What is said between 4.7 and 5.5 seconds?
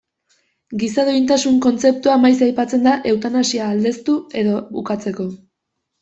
ukatzeko.